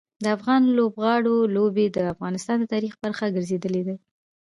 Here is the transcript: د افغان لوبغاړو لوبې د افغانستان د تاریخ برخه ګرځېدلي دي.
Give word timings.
د 0.23 0.25
افغان 0.37 0.61
لوبغاړو 0.77 1.35
لوبې 1.55 1.85
د 1.95 1.97
افغانستان 2.13 2.57
د 2.59 2.65
تاریخ 2.73 2.93
برخه 3.03 3.25
ګرځېدلي 3.35 3.81
دي. 3.87 3.95